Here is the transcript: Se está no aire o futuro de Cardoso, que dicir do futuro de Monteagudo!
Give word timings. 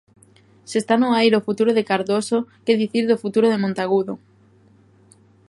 Se 0.69 0.77
está 0.81 0.95
no 0.99 1.09
aire 1.21 1.35
o 1.39 1.45
futuro 1.47 1.71
de 1.77 1.85
Cardoso, 1.89 2.39
que 2.65 2.79
dicir 2.81 3.03
do 3.07 3.21
futuro 3.23 3.47
de 3.49 3.61
Monteagudo! 3.63 4.13